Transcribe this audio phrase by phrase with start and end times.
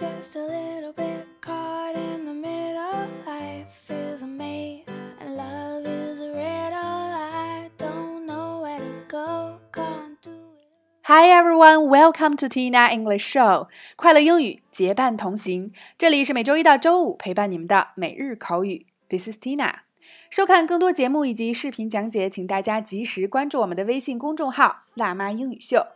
[0.00, 3.06] just a little bit caught in the middle.
[3.26, 6.72] Life is a maze and love is a riddle.
[6.72, 11.02] I don't know where to go, can't do it.
[11.02, 15.70] Hi everyone, welcome to Tina English Show，快乐英语结伴同行。
[15.98, 18.86] 这里是每周一到周五陪伴你们的每日口语。
[19.10, 19.80] This is Tina。
[20.30, 25.86] 收看更多节目以及视频讲解，请大家及时关注我们的微信公众号“辣妈英语秀”。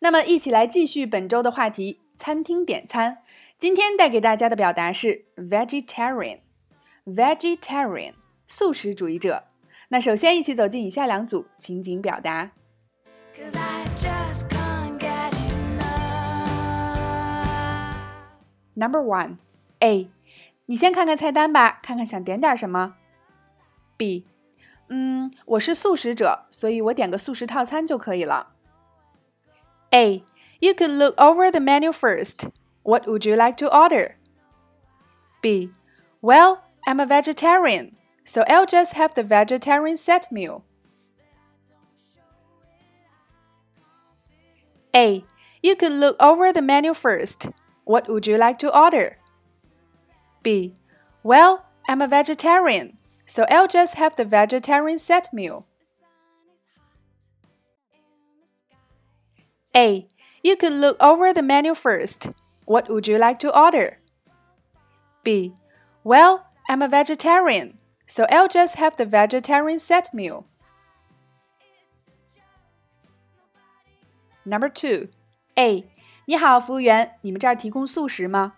[0.00, 3.18] 那么，一起来继续本周的话题——餐厅点餐。
[3.58, 8.14] 今天带给大家的表达是 vegetarian，vegetarian，
[8.46, 9.44] 素食主义者。
[9.88, 12.52] 那首先一起走进以下两组情景表达。
[13.36, 15.84] Cause I just can't get enough.
[18.74, 19.36] Number one,
[19.80, 20.08] A，
[20.66, 22.96] 你先看看菜单吧，看看想点点什么。
[23.96, 24.26] B，
[24.88, 28.54] 嗯，我是素食者，所以我点个素食套餐就可以了。
[29.90, 30.24] A,
[30.64, 32.48] you could look over the menu first.
[32.82, 34.16] What would you like to order?
[35.42, 35.70] B,
[36.22, 40.64] well, I'm a vegetarian, so I'll just have the vegetarian set meal.
[44.96, 45.24] A,
[45.62, 47.48] you could look over the menu first.
[47.84, 49.18] What would you like to order?
[50.42, 50.76] B,
[51.22, 55.66] well, I'm a vegetarian, so I'll just have the vegetarian set meal.
[59.76, 60.08] A,
[60.43, 62.31] you could look over the menu first.
[62.65, 63.97] What would you like to order?
[65.23, 65.53] B,
[66.03, 70.45] well, I'm a vegetarian, so I'll just have the vegetarian set meal.
[74.45, 75.09] Number two,
[75.57, 75.85] A，
[76.25, 78.53] 你好，服务员，你们这儿提供素食吗？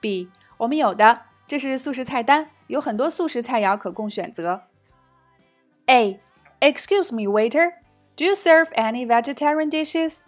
[0.00, 4.64] B，我们有的，这是素食菜单，有很多素食菜肴可供选择。
[5.86, 6.20] A,
[6.60, 7.72] excuse me, waiter,
[8.16, 10.20] do you serve any vegetarian dishes?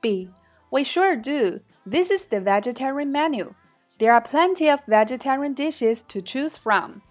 [0.00, 0.30] B,
[0.70, 1.60] we sure do.
[1.84, 3.54] This is the vegetarian menu.
[3.98, 7.02] There are plenty of vegetarian dishes to choose from.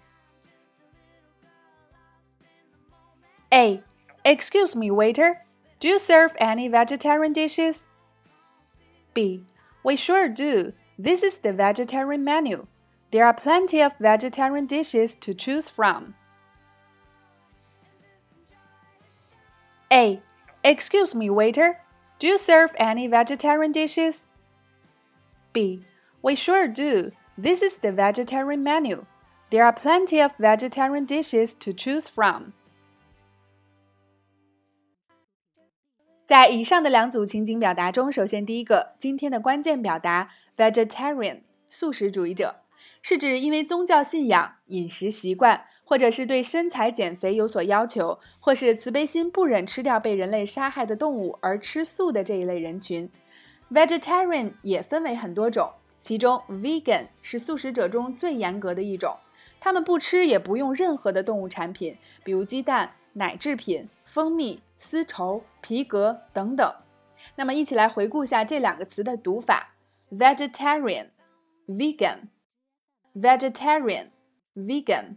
[3.52, 3.82] A,
[4.24, 5.44] excuse me, waiter,
[5.80, 7.86] do you serve any vegetarian dishes?
[9.14, 9.44] B.
[9.84, 10.72] We sure do.
[10.98, 12.66] This is the vegetarian menu.
[13.10, 16.14] There are plenty of vegetarian dishes to choose from.
[19.90, 20.20] A.
[20.62, 21.80] Excuse me, waiter.
[22.19, 24.25] Do you serve any vegetarian dishes?
[25.51, 25.83] B.
[26.21, 27.11] We sure do.
[27.37, 29.05] This is the vegetarian menu.
[29.49, 32.53] There are plenty of vegetarian dishes to choose from.
[36.25, 42.61] 在以上的两组情景表达中，首先第一个，今天的关键表达 vegetarian 素食主义者，
[43.01, 53.08] 是指因为宗教信仰、饮食习惯， 或者是对身材减肥有所要求，或是慈悲心不忍吃掉被人类杀害的动物而吃素的这一类人群。
[53.72, 55.72] vegetarian 也分为很多种，
[56.02, 59.16] 其中 vegan 是素食者中最严格的一种，
[59.58, 64.60] 他们不吃也不用任何的动物产品，比如鸡蛋、奶制品、蜂蜜。
[64.80, 66.72] 丝绸、皮革等等。
[67.34, 69.74] 那么，一起来回顾一下这两个词的读法
[70.12, 71.08] ：vegetarian、
[71.66, 72.28] vegan、
[73.12, 74.10] vegetarian、
[74.54, 75.16] vegan。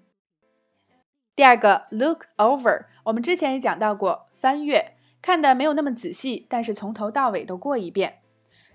[1.41, 8.19] 第二个，look over，我们之前也讲到过，翻阅，看的没有那么仔细，但是从头到尾都过一遍。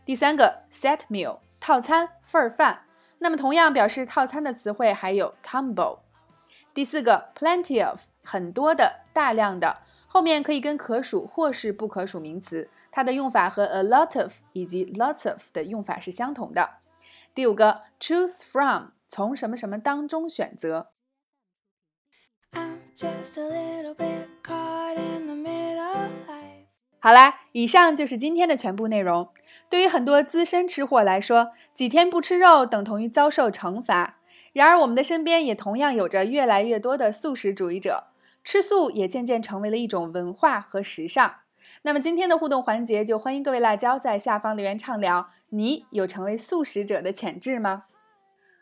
[0.05, 2.87] 第三个，set meal，套餐、份儿饭。
[3.19, 6.01] 那么，同样表示套餐的词汇还有 combo。
[6.75, 9.83] 第四个，plenty of，很多的、大量的。
[10.09, 16.79] 后面可以跟可数或是不可数名词，它的用法和 a lot of 以及 lots of 的用法是相同的。
[17.33, 20.89] 第五个，choose from，从什么什么当中选择。
[22.53, 22.86] I'm just a little bit caught in the middle.
[22.86, 26.65] Life just a little bit caught in the middle life
[26.99, 29.29] 好啦，以上就是今天的全部内容。
[29.69, 34.17] 对于很多资深吃货来说，几天不吃肉等同于遭受惩罚。
[34.55, 38.05] 然而，我们的身边也同样有着越来越多的素食主义者。
[38.43, 41.35] 吃素也渐渐成为了一种文化和时尚。
[41.83, 45.29] 那么今天的互动环节，就欢迎各位辣椒在下方留言畅聊。
[45.51, 47.85] 你有成为素食者的潜质吗